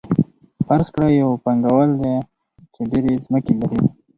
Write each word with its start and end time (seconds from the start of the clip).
فرض 0.65 0.87
کړئ 0.93 1.11
یو 1.21 1.29
پانګوال 1.43 1.91
دی 2.01 2.15
چې 2.73 2.81
ډېرې 2.91 3.13
ځمکې 3.25 3.53
لري 3.61 3.81